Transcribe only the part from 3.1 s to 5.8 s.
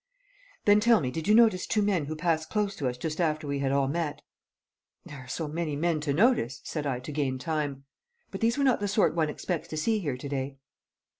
after we had all met?" "There are so many